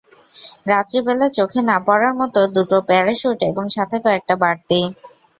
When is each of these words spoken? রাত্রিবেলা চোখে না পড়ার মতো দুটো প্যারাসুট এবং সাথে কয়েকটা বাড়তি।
রাত্রিবেলা 0.67 1.27
চোখে 1.37 1.59
না 1.69 1.77
পড়ার 1.87 2.13
মতো 2.19 2.39
দুটো 2.55 2.77
প্যারাসুট 2.89 3.39
এবং 3.49 3.63
সাথে 3.75 3.97
কয়েকটা 4.05 4.35
বাড়তি। 4.43 4.79